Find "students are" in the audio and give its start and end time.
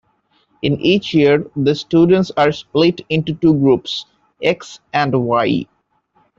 1.75-2.51